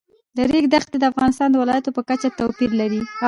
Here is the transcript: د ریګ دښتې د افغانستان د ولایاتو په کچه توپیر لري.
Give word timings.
د 0.35 0.37
ریګ 0.51 0.65
دښتې 0.73 0.97
د 0.99 1.03
افغانستان 1.11 1.47
د 1.51 1.55
ولایاتو 1.61 1.95
په 1.95 2.01
کچه 2.09 2.27
توپیر 2.39 2.71
لري. 2.81 3.01